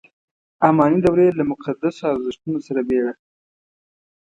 اماني 0.67 0.99
دورې 1.05 1.27
له 1.37 1.43
مقدسو 1.51 2.01
ارزښتونو 2.13 2.59
سره 2.67 2.81
بېړه. 2.89 3.13